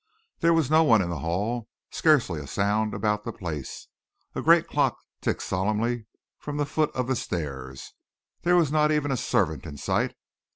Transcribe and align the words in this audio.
There 0.39 0.51
was 0.55 0.71
no 0.71 0.83
one 0.83 1.03
in 1.03 1.11
the 1.11 1.19
hall, 1.19 1.69
scarcely 1.91 2.39
a 2.41 2.47
sound 2.47 2.95
about 2.95 3.23
the 3.23 3.31
place. 3.31 3.87
A 4.33 4.41
great 4.41 4.65
clock 4.67 4.97
ticked 5.21 5.43
solemnly 5.43 6.07
from 6.39 6.57
the 6.57 6.65
foot 6.65 6.89
of 6.95 7.05
the 7.05 7.15
stairs. 7.15 7.93
There 8.41 8.57
was 8.57 8.71
not 8.71 8.91
even 8.91 9.11
a 9.11 9.15
servant 9.17 9.63
in 9.67 9.77
sight. 9.77 10.15